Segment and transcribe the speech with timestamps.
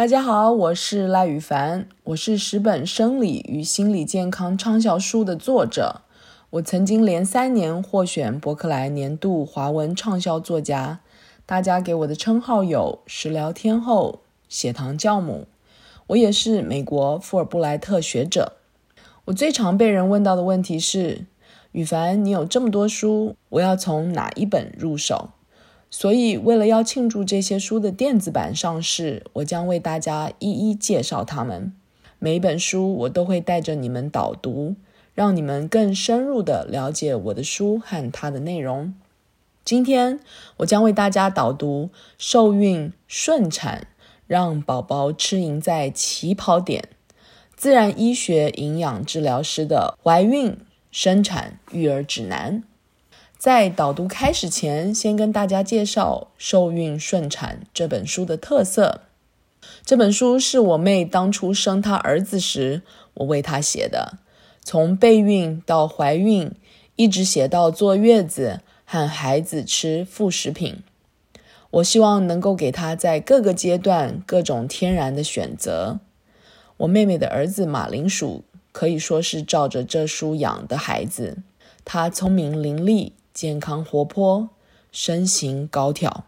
[0.00, 6.00] 大家好，我是赖宇凡，我是十本生理与心理健康畅销书的作者。
[6.48, 11.00] 我曾经连三年获选博克莱年度华文畅销作家。
[11.44, 15.46] 大家给我的称号有食疗天后、血糖教母。
[16.06, 18.54] 我也是美国富尔布莱特学者。
[19.26, 21.26] 我最常被人问到的问题是：
[21.72, 25.28] 宇凡，你有这么多书，我要从哪一本入手？
[25.90, 31.72] 所以，为了要庆祝这些书的电子版上市，我将为大家一一介绍它们。
[32.20, 34.76] 每一本书，我都会带着你们导读，
[35.14, 38.94] 让你们更深入的了解我的书和它的内容。
[39.64, 40.20] 今天，
[40.58, 43.88] 我将为大家导读《受孕顺产，
[44.26, 46.82] 让宝宝吃赢在起跑点》——
[47.56, 50.56] 自然医学营养治疗师的怀孕、
[50.92, 52.62] 生产、育儿指南。
[53.40, 59.00] 在导读开始前，先跟大家介绍《受孕顺产》这本书的特色。
[59.82, 62.82] 这本书是我妹当初生她儿子时，
[63.14, 64.18] 我为她写的，
[64.62, 66.52] 从备孕到怀孕，
[66.96, 70.82] 一直写到坐月子和孩子吃副食品。
[71.70, 76.00] 我希望能够给她在各个阶段各种天然的选择。
[76.76, 81.38] 我妹妹的儿子马铃薯可以说是照着这书养的孩子，
[81.86, 83.12] 他聪明伶俐。
[83.40, 84.50] 健康活泼，
[84.92, 86.24] 身形高挑。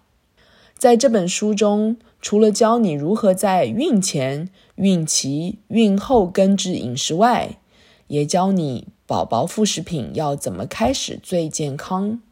[0.78, 7.58] 在这本书中，除了教你如何在孕前、孕期、孕后根治饮食外，
[8.06, 12.22] 也教你宝宝副食品要怎么开始最健康。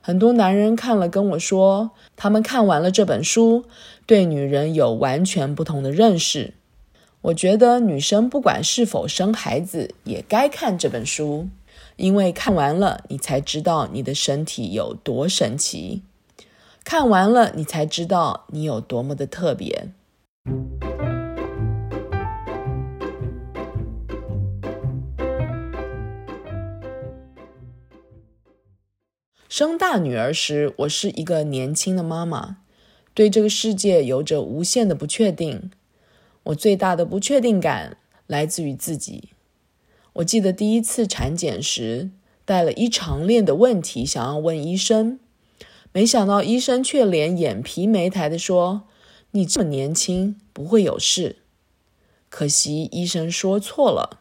[0.00, 3.64] 很多男人看了跟我说，他们看完了这本书，
[4.06, 6.54] 对女人有完全不同的认识。
[7.22, 11.48] 我觉得女生不管是否生孩子，也该看这本书。
[11.96, 16.02] 因为看完了，你才知道你的身体有多神奇；
[16.84, 19.90] 看完了，你才知道你有多么的特别。
[29.48, 32.56] 生大女儿时，我是一个年轻的妈妈，
[33.12, 35.70] 对这个世界有着无限的不确定。
[36.44, 39.28] 我最大的不确定感来自于自己。
[40.14, 42.10] 我记得第一次产检时，
[42.44, 45.18] 带了一长链的问题想要问医生，
[45.92, 48.82] 没想到医生却连眼皮没抬地说
[49.32, 51.36] ：“你这么年轻，不会有事。”
[52.28, 54.20] 可惜医生说错了，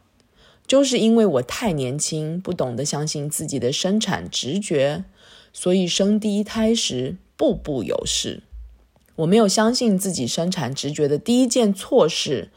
[0.65, 5.03] 就是因为我太年轻，不懂得相信自己的生产直觉，
[5.51, 8.43] 所以生第一胎时步步有事。
[9.17, 12.49] 我没有相信自己生产直觉的第一件错事。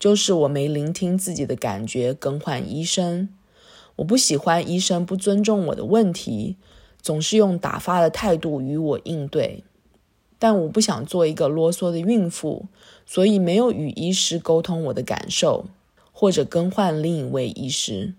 [0.00, 3.28] 就是我没聆听自己的感觉，更换医生。
[3.96, 6.56] 我不喜欢医生不尊重我的问题，
[7.02, 9.62] 总是用打发的态度与我应对。
[10.38, 12.64] 但我不想做一个啰嗦的孕妇，
[13.04, 15.66] 所以没有与医师沟通我的感受，
[16.12, 18.14] 或者更换另一位医师。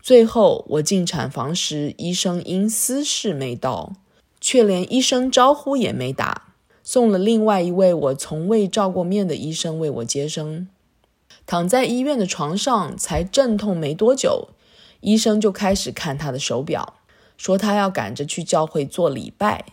[0.00, 3.94] 最后，我进产房时，医生因私事没到，
[4.40, 10.68] 却连医生招呼也没打，送了另外一位我从未照过面的医生为我接生。
[11.46, 14.48] 躺在医院的床上，才阵痛没多久，
[15.00, 16.94] 医生就开始看他的手表，
[17.36, 19.66] 说他要赶着去教会做礼拜。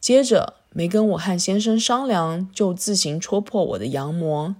[0.00, 4.56] 接着没跟我和先生商量，就自行戳破我的羊膜。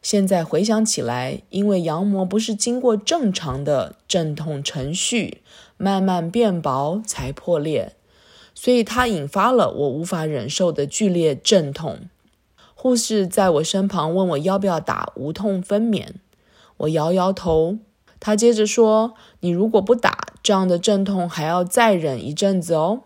[0.00, 5.42] 现在回想起来，因为羊膜不是经过正常的阵痛程序，
[5.76, 7.94] 慢慢变薄才破裂，
[8.54, 12.08] 所以它引发了我无法忍受的剧烈阵痛。
[12.82, 16.14] 护士在我身旁问我要不要打无痛分娩，
[16.78, 17.78] 我摇摇头。
[18.18, 23.04] 他接着说：“你如果不打，这样的阵痛还要再忍一阵子哦。”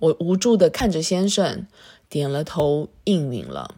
[0.00, 1.68] 我无助地看着先生，
[2.08, 3.76] 点了头，应允了。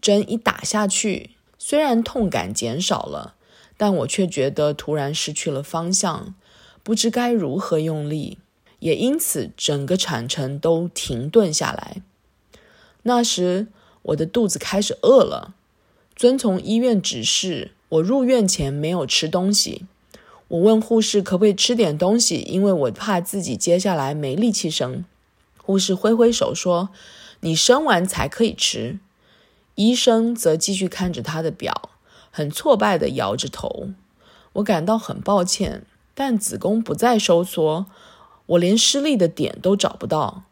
[0.00, 3.36] 针一打下去，虽然痛感减少了，
[3.76, 6.34] 但我却觉得突然失去了方向，
[6.82, 8.38] 不知该如何用力，
[8.80, 12.02] 也因此整个产程都停顿下来。
[13.04, 13.68] 那时，
[14.04, 15.54] 我的肚子开始饿了，
[16.14, 19.86] 遵从医院指示，我入院前没有吃东西。
[20.48, 25.04] 我问护士可不可以吃点东西，因为我怕自己接下来没力气生。
[25.56, 26.90] 护士挥挥手说
[27.40, 28.98] ：“你生完才可以吃。”
[29.76, 31.90] 医生则继续看着他的表，
[32.30, 33.88] 很挫败地摇着头。
[34.54, 35.84] 我感到很抱歉，
[36.14, 37.86] 但子宫不再收缩，
[38.46, 40.44] 我连施力的点都找不到。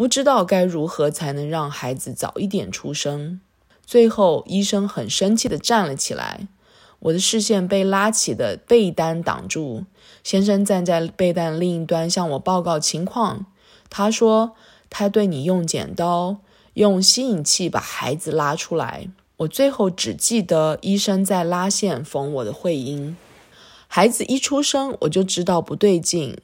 [0.00, 3.38] 不知道该如何才能让孩子早一点出生。
[3.84, 6.48] 最后，医生很生气地站了起来，
[7.00, 9.84] 我的视线被拉起的被单挡住。
[10.24, 13.44] 先生站在被单另一端向我报告情况。
[13.90, 14.52] 他说
[14.88, 16.38] ：“他对你用剪刀、
[16.72, 23.14] 用吸引器把孩子拉出来。”我最后只记得医生在拉线缝我的会阴。
[23.86, 26.38] 孩子一出生，我就知道不对劲，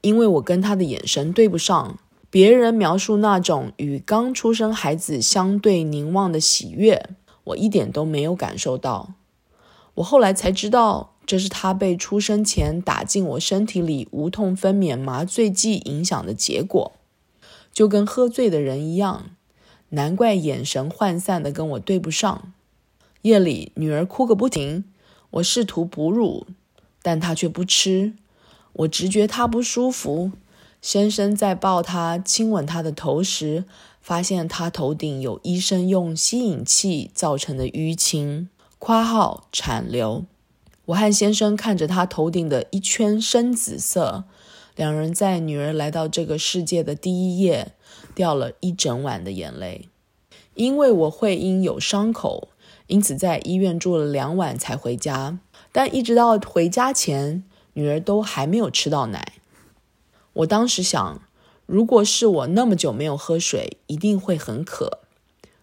[0.00, 1.98] 因为我跟他的眼神对不上。
[2.32, 7.10] 别人描述那种与刚出生孩子相对凝望的喜悦，
[7.44, 9.12] 我一点都没有感受到。
[9.96, 16.92] 我后来才知道，这是他被出生前打进我身体里无痛分娩麻醉剂影响的结果，
[17.70, 19.26] 就跟喝醉的人一样。
[19.90, 22.54] 难怪眼神涣散的跟我对不上。
[23.20, 24.84] 夜里，女儿哭个不停，
[25.32, 26.46] 我试图哺乳，
[27.02, 28.14] 但她却不吃。
[28.72, 30.32] 我直觉她不舒服。
[30.82, 33.64] 先生在抱她、亲吻她的头时，
[34.00, 38.48] 发现她头顶有医生用吸引器造成的淤青
[38.80, 40.24] （括号产瘤）。
[40.86, 44.24] 我和先生看着她头顶的一圈深紫色，
[44.74, 47.74] 两人在女儿来到这个世界的第一夜
[48.12, 49.88] 掉了一整晚的眼泪。
[50.54, 52.48] 因为我会阴有伤口，
[52.88, 55.38] 因此在医院住了两晚才回家。
[55.70, 57.44] 但一直到回家前，
[57.74, 59.34] 女儿都还没有吃到奶。
[60.34, 61.22] 我当时想，
[61.66, 65.00] 如果是我那么久没有喝水，一定会很渴，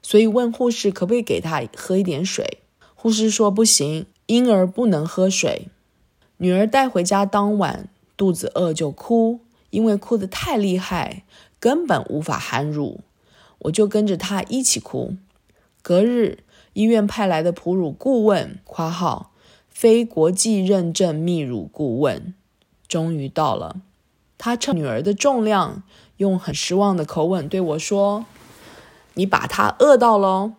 [0.01, 2.60] 所以问护士可不可以给她喝一点水。
[2.94, 5.69] 护士说不行，婴儿不能喝水。
[6.38, 9.39] 女儿带回家当晚肚子饿就哭，
[9.71, 11.24] 因为哭得太厉害，
[11.60, 13.01] 根本无法含乳，
[13.60, 15.15] 我就跟着她一起哭。
[15.81, 16.39] 隔日，
[16.74, 19.31] 医院派来的哺乳顾问（括号
[19.69, 22.33] 非国际认证泌乳顾问）
[22.88, 23.81] 终于到了。
[24.39, 25.83] 他称女儿的重量，
[26.15, 28.25] 用很失望的口吻对我说
[29.15, 30.53] ：“你把她饿到喽。”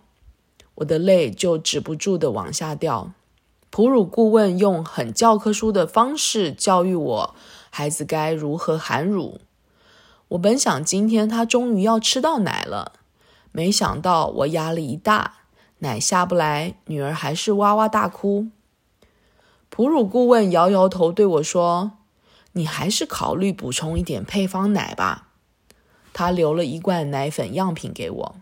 [0.77, 3.13] 我的泪就止不住的往下掉。
[3.71, 7.35] 哺乳顾问用很教科书的方式教育我，
[7.71, 9.41] 孩子该如何含乳。
[10.29, 12.93] 我本想今天他终于要吃到奶了，
[13.51, 15.37] 没想到我压力一大，
[15.79, 18.49] 奶下不来，女儿还是哇哇大哭。
[19.71, 21.93] 哺乳顾问摇摇头对我说。
[22.53, 25.29] 你还是考虑补充一点配方奶吧。
[26.13, 28.37] 他留了一罐奶粉样品给我。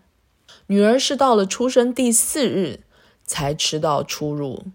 [0.67, 2.81] 女儿是到了出生第四日
[3.25, 4.65] 才吃到初乳，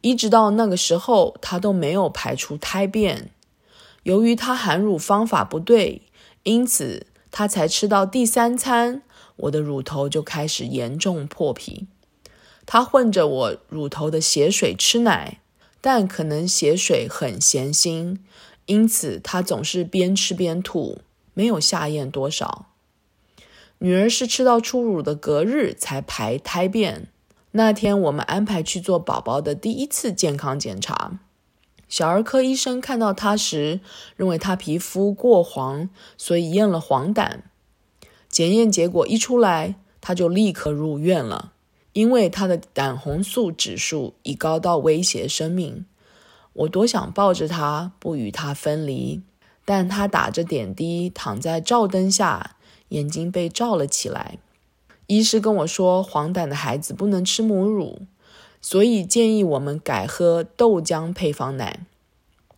[0.00, 3.30] 一直到那个时候，她都没有排出胎便。
[4.04, 6.02] 由于她含乳方法不对，
[6.44, 9.02] 因此她才吃到第三餐，
[9.36, 11.88] 我的乳头就开始严重破皮。
[12.64, 15.40] 她混着我乳头的血水吃奶，
[15.80, 18.18] 但可能血水很咸腥。
[18.66, 20.98] 因此，她总是边吃边吐，
[21.34, 22.66] 没有下咽多少。
[23.78, 27.08] 女儿是吃到初乳的隔日才排胎便。
[27.52, 31.20] 那天，我们安排去做宝宝的第一次健康检查。
[31.88, 33.80] 小儿科医生看到她时，
[34.16, 37.40] 认为她皮肤过黄，所以验了黄疸。
[38.28, 41.52] 检验结果一出来，她就立刻入院了，
[41.92, 45.86] 因为她的胆红素指数已高到威胁生命。
[46.56, 49.20] 我多想抱着他，不与他分离，
[49.64, 52.56] 但他打着点滴，躺在照灯下，
[52.88, 54.38] 眼睛被照了起来。
[55.06, 58.02] 医师跟我说，黄疸的孩子不能吃母乳，
[58.60, 61.80] 所以建议我们改喝豆浆配方奶。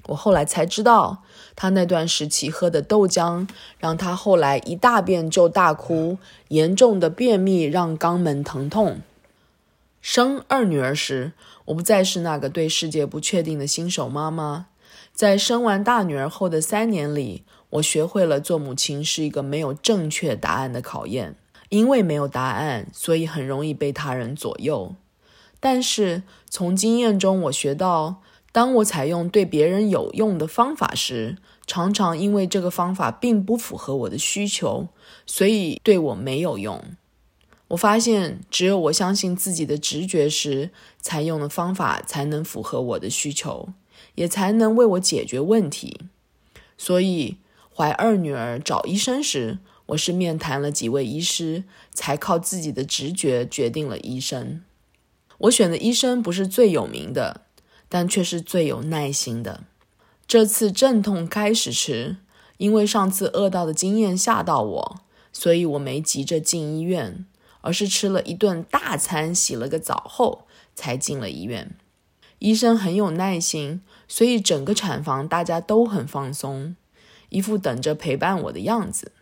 [0.06, 1.24] 我后来才知道，
[1.54, 3.46] 他那段时期喝的豆浆，
[3.78, 6.16] 让他后来一大便就大哭，
[6.48, 9.02] 严重的便秘让肛门疼痛。
[10.00, 11.32] 生二女儿时，
[11.68, 14.66] 我不再是那个对世界不确定的新手妈妈。
[15.12, 21.36] 在生完大女儿后的三年里，我学会了做母亲是一个没有正确答案的考验。
[21.68, 24.94] 因为没有答案，所以很容易被他人左右。
[25.60, 28.22] 但是从经验中，我学到，
[28.52, 34.88] 当我采用对别人有用的方法时，常常因为这个方法并不符合我的需求，
[35.26, 36.82] 所以对我没有用。
[37.68, 40.70] 我发现，只有我相信自己的直觉时，
[41.00, 43.68] 采用的方法才能符合我的需求，
[44.14, 46.00] 也才能为我解决问题。
[46.78, 47.36] 所以，
[47.74, 54.62] 怀二女儿找医生时，我是面谈了几位医师，才靠自己的直觉决定了医生。
[55.38, 57.42] 我选的医生不是最有名的，
[57.88, 59.64] 但却是最有耐心的。
[60.26, 62.16] 这次阵痛开始时，
[62.56, 65.00] 因为上次饿到的经验吓到我，
[65.32, 67.24] 所以我没急着进医院。
[67.60, 71.74] 而是吃了一顿大餐，洗了个澡后才进了医院。
[72.38, 76.76] 医生很有耐心，所以整个产房大家都很放松，
[77.30, 79.12] 一副等着陪伴我的样子。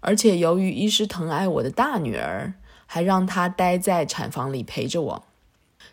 [0.00, 2.54] 而且由于医师疼爱我的大女儿，
[2.86, 5.24] 还让她待在产房里陪着我。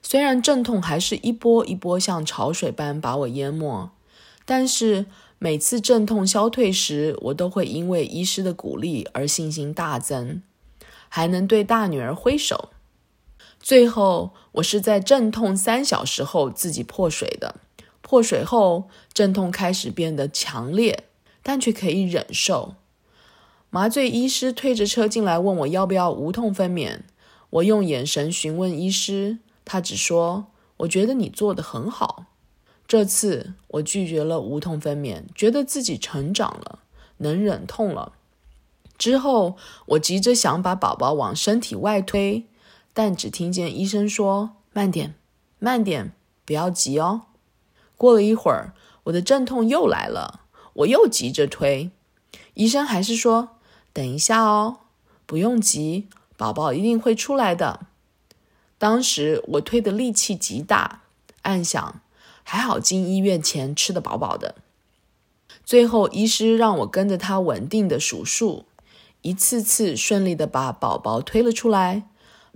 [0.02, 3.90] 虽然阵痛还是一波一波像潮水般把我淹没，
[4.46, 5.08] 但是
[5.40, 10.42] 每次阵痛消退时，我都会因为医师的鼓励而信心大增。
[11.10, 12.70] 还能对大女儿挥手。
[13.60, 17.56] 最后，我是在阵痛三小时后自己破水的。
[18.02, 21.04] 破水后，阵痛开始变得强烈，
[21.44, 22.76] 但却可以忍受。
[23.70, 27.02] 麻醉医师推着车进来，问我要不要无痛分娩。
[27.50, 30.48] 我用眼神询问医师，他只说
[30.78, 32.26] ：“我觉得你做得很好。”
[32.88, 36.80] 这次我拒绝了无痛分娩，觉得自己成长了，
[37.18, 38.14] 能忍痛了。
[39.00, 39.56] 之后，
[39.88, 42.46] 我急着想把宝宝往身体外推，
[42.94, 45.16] 但只听见医生说：“慢点，
[45.58, 46.12] 慢点，
[46.46, 47.22] 不要急哦。”
[47.96, 48.74] 过了一会儿，
[49.06, 50.42] 我的阵痛又来了，
[50.74, 51.92] 我又急着推，
[52.56, 53.58] 医生还是说
[53.94, 54.80] ：“等一下哦，
[55.26, 57.88] 不用急，宝宝一定会出来的。”
[58.78, 61.04] 当时我推的力气极大，
[61.44, 62.02] 暗想
[62.44, 64.56] 还好进医院前吃得饱饱的。
[65.64, 68.66] 最后，医师让我跟着他稳定的数数，
[69.22, 72.04] 一次次顺利的把宝宝推了出来。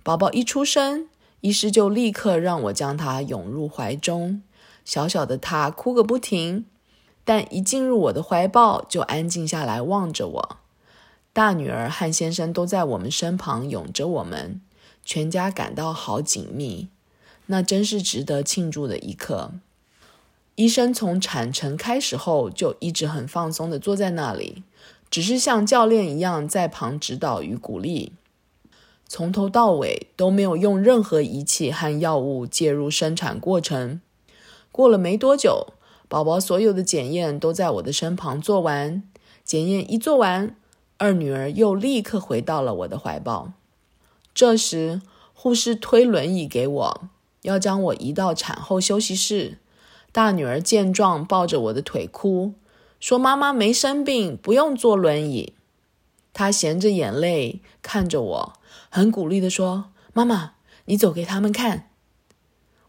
[0.01, 1.07] 宝宝一出生，
[1.41, 4.41] 医师就立刻让我将他拥入怀中。
[4.85, 6.65] 小小的他哭个不停，
[7.23, 10.57] 但一进入我的怀抱就安静下来，望着我。
[11.31, 14.61] 大女儿和先生都在我们身旁拥着我们，
[15.03, 16.89] 全家感到好紧密。
[17.47, 19.51] 那真是值得庆祝的一刻。
[20.55, 24.63] 医生从产程开始后就一直很放松地坐在那里，
[25.13, 28.13] 只是像教练一样在旁指导与鼓励。
[29.07, 34.01] 从头到尾都没有用任何仪器和药物介入生产过程。
[34.71, 35.67] 过了没多久，
[36.07, 39.03] 宝宝所有的检验都在我的身旁做完。
[39.43, 40.55] 检验一做完，
[40.97, 43.53] 二女儿又立刻回到了我的怀抱。
[44.33, 45.03] 这时，
[45.35, 47.01] 护士推轮椅给我，
[47.43, 49.59] 要将我移到产后休息室。
[50.11, 52.53] 大女儿见状，抱着我的腿哭，
[53.03, 55.51] 说：“妈妈没生病，不用坐轮椅。”
[56.31, 58.53] 她咸着眼泪看着我，
[58.87, 60.53] 很鼓励地说：“妈妈，
[60.85, 61.89] 你走给他们看。”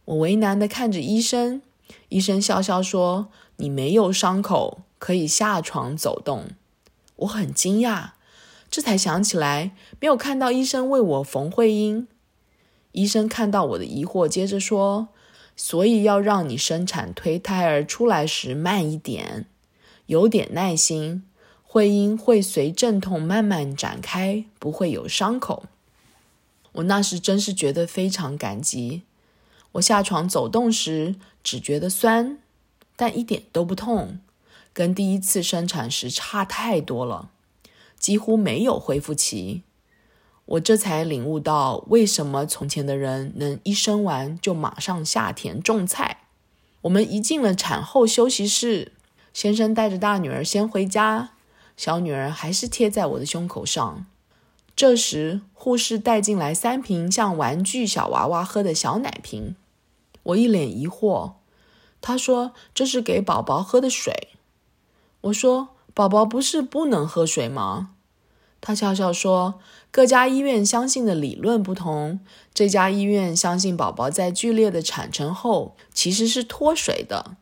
[0.07, 1.63] 我为难地看着医生。
[2.11, 3.27] 医生笑笑说
[3.59, 6.51] ：“你没有伤口，可以下床走动。”
[7.17, 8.11] 我很惊讶，
[8.71, 12.07] 这才想起来没有看到医生为我缝会阴。
[12.93, 15.09] 医生看到我的疑惑，接着说
[15.57, 19.49] ：“所以要让你生产推胎儿出来时慢一点，
[20.07, 21.25] 有点耐心，
[21.63, 25.65] 会阴会随阵痛慢慢展开，不会有伤口。”
[26.75, 29.03] 我那时真是觉得非常感激。
[29.73, 32.39] 我下床走动时，只觉得酸，
[32.97, 34.19] 但一点都不痛，
[34.73, 37.31] 跟第一次生产时差太多了，
[37.99, 39.63] 几乎没有恢复期。
[40.47, 46.27] 我这才领悟到，为什么从前的人能一生完就马上下田种菜。
[46.83, 48.93] 我们一进了产后休息室，
[49.35, 51.33] 先生带着大女儿先回家，
[51.77, 54.07] 小女儿还是贴在我的胸口上。
[54.77, 59.57] 这时，护士带进来三瓶像玩具小娃娃喝的小奶瓶。
[60.23, 61.33] 我一脸疑惑，
[62.01, 64.29] 他说：“这是给宝宝喝的水。”
[65.23, 67.91] 我说：“宝宝不是不能喝水吗？”
[68.61, 69.61] 他笑笑说
[69.91, 72.21] ：“各家医院相信的理论不同，
[72.55, 77.37] 这家医院相信宝宝在剧烈的产程后其实是脱水的，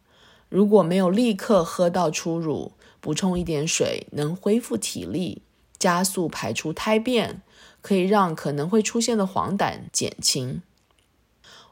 [0.52, 5.40] 如果没有立刻喝到初乳，补充一点水能恢复体力，
[5.78, 7.40] 加速排出胎便，
[7.80, 10.61] 可以让可能会出现的黄疸减轻。”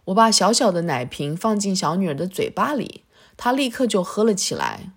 [0.06, 3.02] 我把小小的奶瓶放进小女儿的嘴巴里，
[3.36, 4.94] 她立刻就喝了起来。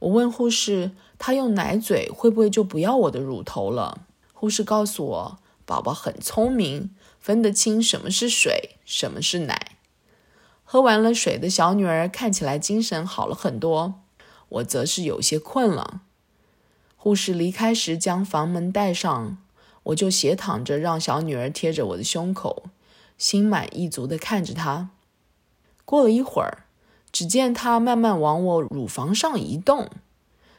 [0.00, 9.69] 我问护士：“她用奶嘴会不会就不要我的乳头了？”护士告诉我：“宝宝很聪明，分得清什么是水，什么是奶。”
[10.72, 13.94] 喝完了水的小女儿看起来精神好了很多，
[14.50, 16.02] 我则是有些困了。
[16.96, 19.36] 护士离开时将房门带上，
[19.82, 22.66] 我就斜躺着，让小女儿贴着我的胸口。
[23.18, 24.90] 心满意足地看着她。
[25.84, 26.62] 过了一会儿，
[27.10, 29.90] 只见她慢慢往我乳房上移动，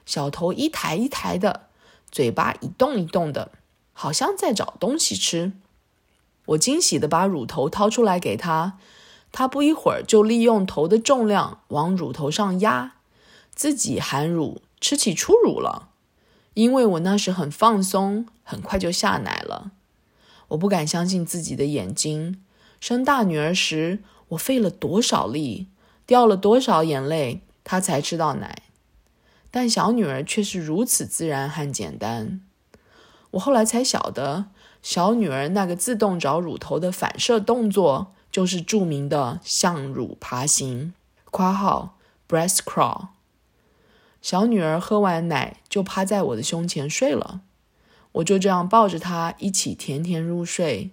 [0.06, 1.68] 小头一抬一抬的，
[2.12, 3.54] 嘴巴一动一动的，
[3.94, 5.54] 好像在找东西吃。
[6.48, 8.78] 我惊喜地把乳头掏出来给她，
[9.32, 12.96] 他不一会儿就利用头的重量往乳头上压，
[13.56, 15.90] 自己含乳吃起初乳了。
[16.54, 19.72] 因为我那时很放松，很快就下奶了。
[20.50, 22.42] 我不敢相信自己的眼睛。
[22.82, 25.68] 生大女儿时，我费了多少力，
[26.06, 28.64] 掉了多少眼泪，她才吃到奶。
[29.50, 32.42] 但小女儿却是如此自然和简单。
[33.32, 34.48] 我后来才晓得，
[34.82, 40.94] 小女儿那个自动找乳头的反射动作，就是著名的向乳爬行
[41.30, 41.98] （括号
[42.28, 43.08] breast crawl）。
[44.22, 47.42] 小女儿喝完奶就趴在我的胸前睡了，
[48.14, 50.92] 我就这样抱着她一起甜甜入睡。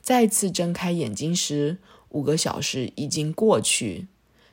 [0.00, 1.78] 再次睁开眼睛时，
[2.10, 4.06] 五个小时已经过去，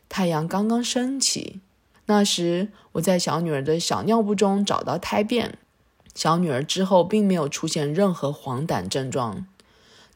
[0.08, 1.60] 太阳刚刚升起。
[2.06, 5.58] 那时，我在小女儿的小尿布中找到胎便。
[6.14, 9.48] 小女儿之后并没有出现任何黄疸症状。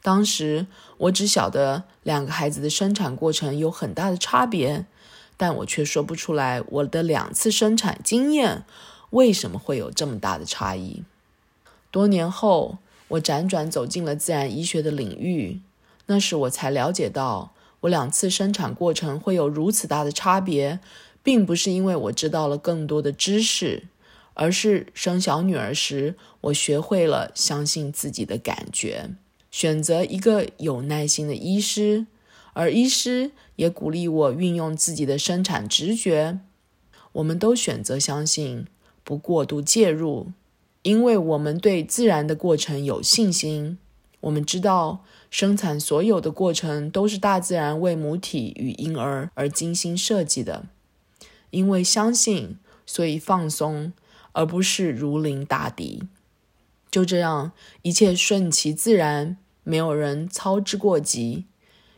[0.08, 4.86] 当时我只晓得两个孩子的生产过程有很大的差别，
[5.36, 8.64] 但我却说不出来我的两次生产经验
[9.10, 11.02] 为什么会有这么大的差异。
[11.90, 15.60] 多年后，我辗转走进了自然医学的领域，
[16.06, 20.80] 那时我才了解到，我两次生产过程会有如此大的差别，
[21.22, 23.88] 并不是因为我知道了更多的知识。
[24.32, 29.10] 而是生小女儿时，我学会了相信自己的感觉，
[29.58, 32.06] 选择一个有耐心的医师，
[32.52, 36.38] 而医师也鼓励我运用自己的生产直觉。
[37.10, 38.68] 我们都选择相信，
[39.02, 40.28] 不过度介入，
[40.82, 43.78] 因为我们对自然的过程有信心。
[44.20, 50.66] 我们知道，生产所有的过程都是大自然为母体与婴儿而精心设计的。
[51.50, 53.92] 因为相信，所以放松。
[54.34, 56.04] 而不是如临大敌，
[56.92, 57.50] 就这样，
[57.82, 59.36] 一切顺其自然，
[59.68, 61.44] 没有人操之过急。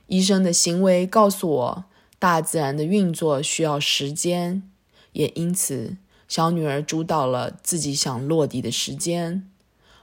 [0.09, 1.85] 医生的行为告诉我，
[2.19, 4.69] 大自然的运作需要时间，
[5.12, 5.97] 也因此，
[6.27, 9.49] 小女儿主导了自己想落地的时间。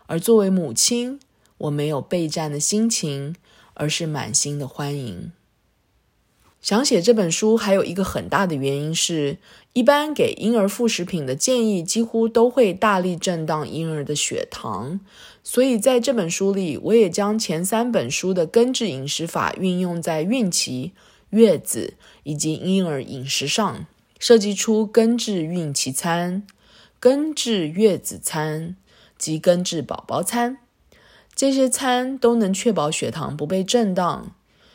[0.06, 1.20] 而作为母亲，
[1.58, 3.36] 我没有备战的心情，
[3.74, 5.34] 而是满心的欢迎。
[6.62, 9.38] 想写这本书还有一个很大的原因是，
[9.74, 15.00] 一般给婴儿副食品的建议几乎都会大力震荡婴儿的血糖，
[15.50, 20.92] 所以在这本书里，我也将前三本书的根治饮食法运用在孕期、
[21.30, 23.86] 月子以及婴儿饮食上，
[24.20, 26.46] 设计出根治孕期餐、
[27.00, 28.76] 根治月子餐
[29.18, 30.58] 及根治宝宝餐，
[31.34, 34.34] 这些餐都能确保血糖不被震荡。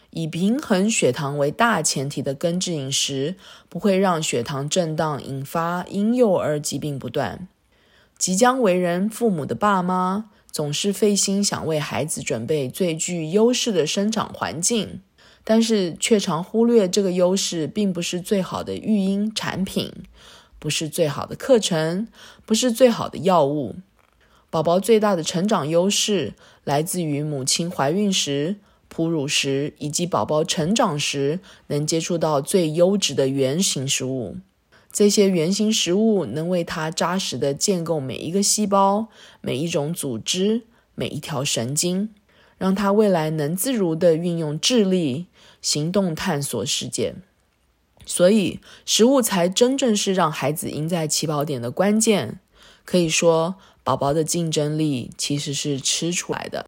[0.08, 3.36] 以平衡血糖为大前提的根治饮食，
[3.68, 7.46] 不会让血糖震荡引发婴幼儿疾病不断。
[8.16, 15.00] 即将为人父母的爸妈总是费心想为孩子准备最具优势的生长环境，
[15.42, 19.90] 但是却常忽略这个优势并不是最好的育婴产品，
[20.58, 22.06] 不是最好的课程，
[22.44, 23.76] 不是最好的药物。
[24.50, 26.34] 宝宝最大的成长优势
[26.64, 34.36] 来自于母亲怀孕时，哺乳时以及宝宝成长时，能接触到最优质的原型食物，
[34.92, 39.08] 这些圆形食物能为他扎实地建构每一个细胞、
[39.40, 42.10] 每一种组织、每一条神经，
[42.58, 45.26] 让他未来能自如地运用智力
[45.62, 47.14] 行动探索世界。
[48.04, 52.40] 所以，食物才真正是让孩子赢在起跑点的关键。
[52.84, 56.66] 可以说，宝宝的竞争力其实是吃出来的。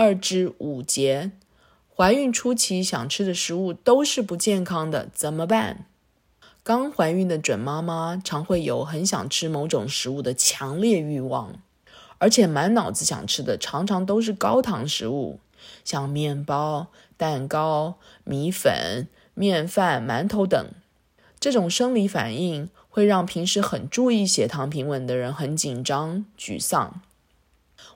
[0.00, 1.32] 二至五节，
[1.92, 5.86] 怀孕初期想吃的食物都是不健康的，怎么办？
[6.62, 11.56] 刚怀孕的准妈妈常会有很想吃某种食物的强烈欲望，
[12.18, 15.40] 而且满脑子想吃的常常都是高糖食物，
[15.84, 20.64] 像面包、蛋糕、米粉、面饭、馒头等。
[21.40, 27.02] 这种生理反应会让平时很注意血糖平稳的人很紧张、沮丧。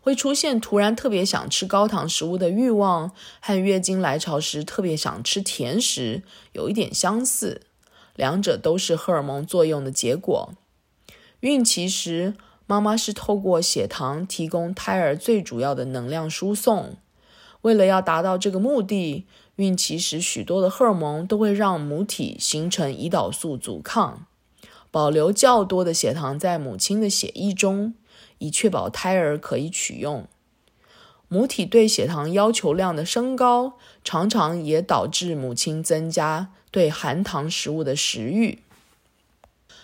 [0.02, 7.62] 会出现突然特别想吃高糖食物的欲望，和月经来潮时特别想吃甜食有一点相似，
[8.16, 10.52] 两者都是荷尔蒙作用的结果。
[11.38, 12.34] 孕期时，
[12.66, 16.96] 妈妈是透过血糖提供胎儿最主要的能量输送。
[17.60, 24.26] 为了要达到这个目的，孕期时许多的荷尔蒙都会让母体形成胰岛素阻抗，
[24.90, 27.94] 保留较多的血糖在母亲的血液中。
[28.42, 30.26] 以确保胎儿可以取用，
[31.28, 38.58] 母体对血糖要求量的升高，常常也导致母亲增加对含糖食物的食欲。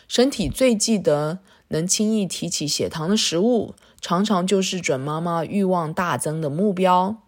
[0.09, 7.19] 身体最记得能轻易提起血糖的食物，常常就是准妈妈欲望大增的目标。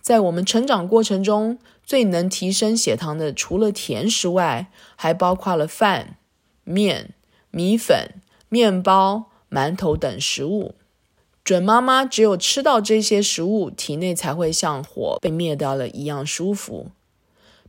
[0.00, 6.16] 在我们成长过程中，最能提升血糖的，除了甜食外，还包括了饭、
[6.62, 7.12] 面、
[7.50, 8.10] 米粉、
[8.48, 9.32] 面包。
[9.54, 10.74] 馒头等食物，
[11.44, 16.90] 准妈妈只有吃到这些食物，体内才会像火被灭掉了一样舒服。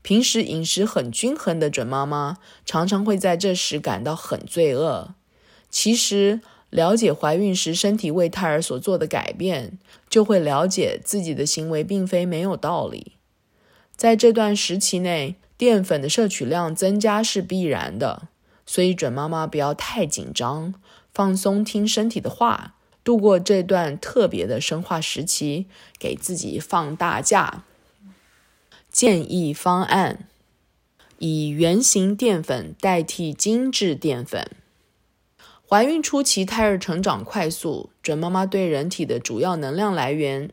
[0.01, 5.13] 平时饮食很均衡的准妈妈，常常会在这时感到很罪恶。
[5.69, 9.77] 其实，了解怀孕时身体为胎儿所做的改变，
[10.09, 13.11] 就会了解自己的行为并非没有道理。
[13.95, 18.29] 在这段时期内，淀粉的摄取量增加是必然的。
[18.67, 20.73] 所以准妈妈不要太紧张，
[21.15, 27.63] 放松听身体的话，度过这段特别的生化时期，给自己放大假。
[28.91, 30.27] 建议方案：
[31.19, 34.51] 以圆形淀粉代替精致淀粉。
[35.65, 40.51] 怀孕初期，胎儿成长快速，准妈妈对人体的主要能量来源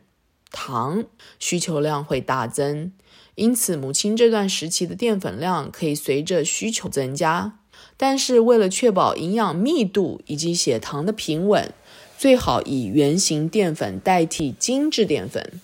[0.49, 1.03] 糖
[1.37, 2.93] 需求量会大增，
[3.35, 7.59] 因此母亲这段时期的淀粉量可以随着需求增加。
[7.97, 11.71] 但是为了确保营养密度以及血糖的平稳，
[12.17, 15.61] 最好以圆形淀粉代替精致淀粉。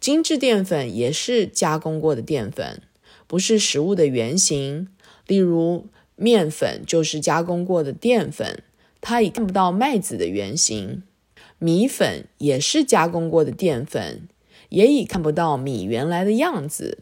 [0.00, 2.82] 精致淀粉也是加工过的淀粉，
[3.26, 4.88] 不是食物的原型。
[5.26, 5.86] 例如，
[6.16, 8.62] 面粉就是加工过的淀粉。
[9.00, 11.02] 它已看不到麦子的原型，
[11.58, 14.28] 米粉也是加工过的淀粉，
[14.70, 16.98] 也已看不到米原来的样子。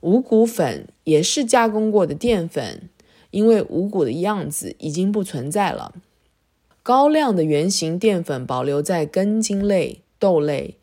[0.00, 2.88] 五谷粉也是加工过的淀粉，
[3.30, 5.94] 因为五谷的样子已经不存在了。
[6.82, 10.76] 高量的原型淀粉保留在根茎类、豆类、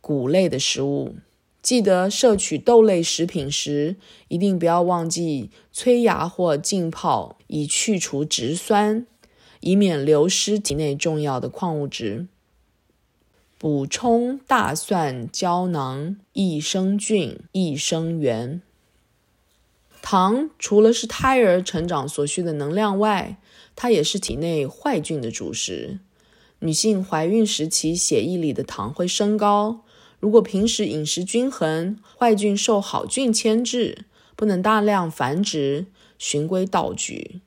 [0.00, 1.16] 谷类的食物。
[1.62, 3.96] 记得摄取豆类食品时，
[4.28, 9.06] 一定不要忘记催芽或浸泡，以去除植酸。
[9.60, 12.28] 以免流失体内重要的矿物质。
[13.58, 18.62] 补充大蒜胶囊、益生菌、益生元。
[20.02, 23.36] 糖除了是胎儿成长所需的能量外，
[23.76, 26.00] 它也是体内坏菌的主食。
[26.60, 29.80] 女性怀孕时期血液里的糖会升高，
[30.18, 34.04] 如果平时饮食均衡，坏菌受好菌牵制，
[34.36, 35.86] 不能大量繁殖，
[36.18, 37.40] 循规蹈矩。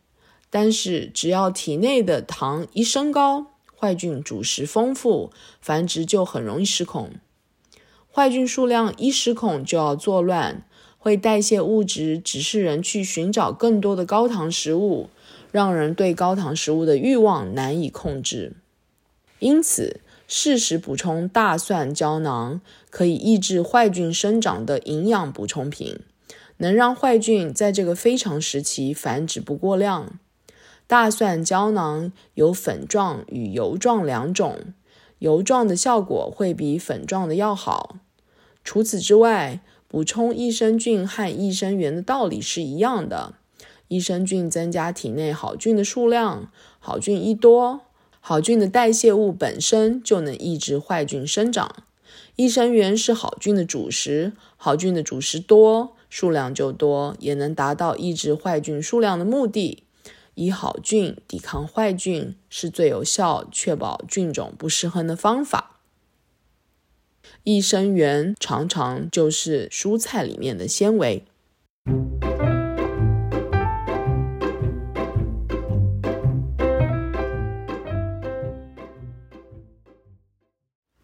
[0.50, 7.12] 但是，只要体内的糖一升高，坏菌主食丰富，繁殖就很容易失控。
[8.12, 10.68] 坏菌数量一失控，就要作乱，
[11.04, 15.10] 会代谢物质，指示人去寻找更多的高糖食物，
[15.52, 18.54] 让人对高糖食物的欲望难以控制。
[19.40, 26.00] 因此，适时补充大蒜胶囊，可以抑制坏菌生长的营养补充品，
[26.60, 30.18] 能让坏菌在这个非常时期繁殖不过量。
[30.88, 34.74] 大蒜胶囊有粉状与油状两种，
[35.20, 37.98] 油状的效果会比粉状的要好。
[38.64, 39.60] 除此之外，
[39.94, 43.36] 补充益生菌和益生元的道理是一样的。
[43.90, 47.82] 益生菌增加体内好菌的数量，好菌一多，
[48.20, 51.84] 好菌的代谢物本身就能抑制坏菌生长。
[52.38, 59.84] 益生元是好菌的主食，好菌的主食多，数量就多，也能达到抑制坏菌数量的目的。
[60.34, 65.73] 以好菌抵抗坏菌是最有效、确保菌种不失衡的方法。
[67.46, 71.26] 益生元常常就是蔬菜里面的纤维。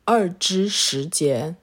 [0.06, 1.56] 二知时节，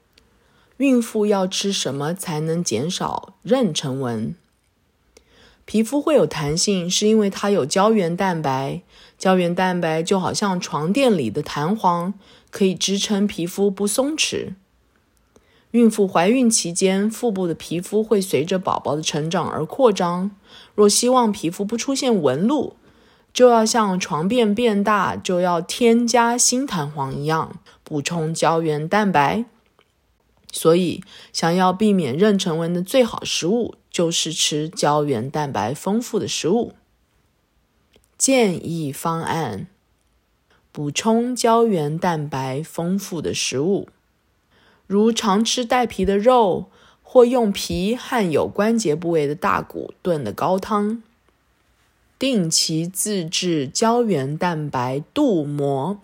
[0.76, 4.34] 孕妇要吃什么才能减少妊娠纹？
[5.64, 8.82] 皮肤会有弹性，是因为它有胶原蛋白。
[9.16, 12.12] 胶原蛋白就好像床垫里的弹簧，
[12.50, 14.52] 可以支撑皮肤不松弛。
[15.76, 20.30] 孕妇怀孕期间，腹部的皮肤会随着宝宝的成长而扩张。
[20.74, 22.76] 若希望皮肤不出现纹路，
[23.34, 29.44] 就要像床垫变大，就要添加新弹簧一样，补充胶原蛋白。
[30.50, 36.72] 所以，想要避免妊娠纹的最好食物，就是吃胶原蛋白丰富的食物。
[38.16, 39.66] 建议方案：
[40.72, 43.88] 补充胶原蛋白丰富的食物，
[44.86, 46.66] 如常吃带皮的肉，
[47.02, 51.02] 或用皮和有关节部位的大骨炖的高汤。
[52.18, 55.98] 定期自制胶原蛋白镀膜。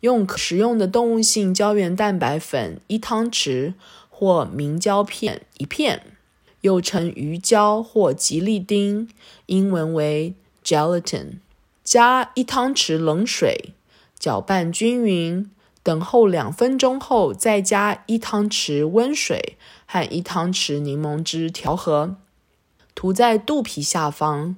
[0.00, 3.72] 用可食用的动物性胶原蛋白粉一汤匙，
[4.10, 6.02] 或明胶片一片，
[6.60, 9.08] 又称鱼胶或吉利丁，
[9.46, 11.38] 英文为 gelatin，
[11.82, 13.70] 加一汤匙冷水，
[14.18, 15.50] 搅拌均匀，
[15.86, 22.16] 等候两分钟后，再加一汤匙温水和一汤匙柠檬汁调和，
[22.96, 24.56] 涂在肚皮下方，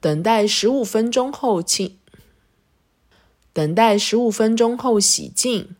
[0.00, 1.98] 等待十五分钟后清。
[3.52, 5.76] 等待十五分钟后洗净。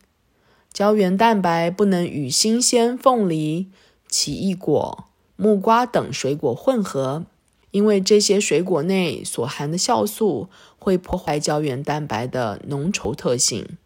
[0.71, 3.71] 胶原蛋白不能与新鲜凤梨、
[4.07, 7.25] 奇异果、木瓜等水果混合，
[7.71, 10.49] 因为这些水果内所含的酵素
[10.83, 13.77] 会破坏胶原蛋白的浓稠特性。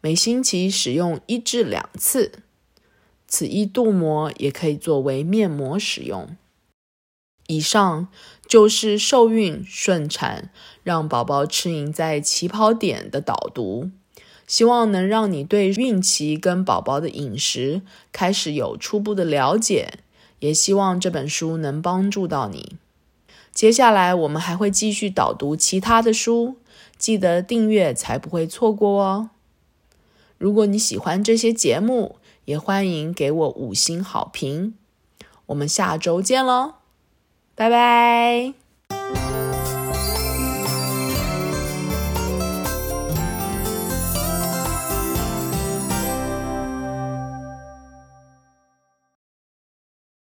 [0.00, 2.40] 每星期使用一至两次。
[3.28, 6.36] 此一镀膜也可以作为面膜使用。
[7.46, 8.08] 以上
[8.46, 10.50] 就是受孕顺产，
[10.82, 13.90] 让宝宝吃赢在起跑点的导读，
[14.46, 20.00] 希望能让你对孕期跟宝宝的饮食开始有初步的了解，
[20.40, 22.76] 也希望这本书能帮助到你。
[23.52, 26.56] 接下来我们还会继续导读其他的书，
[26.98, 29.30] 记得订阅才不会错过哦。
[30.38, 34.74] 如果你喜欢这些节目，也欢迎给我五星好评。
[35.46, 36.74] 我们下周见喽，
[37.54, 38.61] 拜拜。